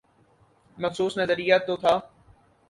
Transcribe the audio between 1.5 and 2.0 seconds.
تو تھا۔